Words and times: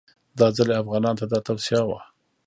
دا 0.39 0.47
ځل 0.57 0.69
یې 0.71 0.79
افغانانو 0.81 1.19
ته 1.21 1.25
دا 1.31 1.39
توصیه 1.47 1.81
وه. 1.89 1.99